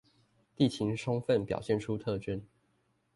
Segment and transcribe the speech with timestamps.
[0.55, 2.41] 地形充分表現出特徵